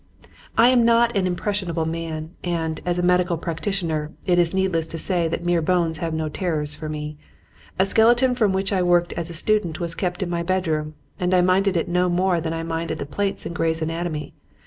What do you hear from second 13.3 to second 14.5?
in "Gray's Anatomy."